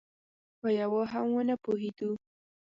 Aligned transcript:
په 0.59 0.67
یوه 0.79 1.01
هم 1.13 1.27
ونه 1.35 1.55
پوهېدو. 1.63 2.11